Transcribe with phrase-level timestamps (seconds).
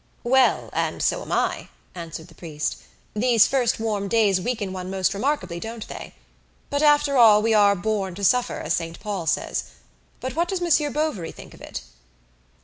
[0.23, 2.77] "Well, and so am I," answered the priest.
[3.13, 6.15] "These first warm days weaken one most remarkably, don't they?
[6.71, 8.99] But, after all, we are born to suffer, as St.
[8.99, 9.65] Paul says.
[10.19, 11.83] But what does Monsieur Bovary think of it?"